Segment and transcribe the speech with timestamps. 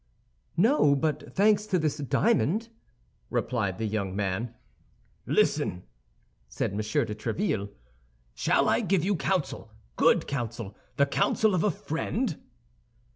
[0.57, 2.69] "No; but thanks to this diamond,"
[3.29, 4.55] replied the young man.
[5.27, 5.83] "Listen,"
[6.49, 6.77] said M.
[6.77, 7.69] de Tréville;
[8.33, 12.41] "shall I give you counsel, good counsel, the counsel of a friend?"